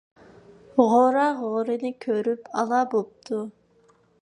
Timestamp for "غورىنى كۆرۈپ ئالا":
1.41-2.81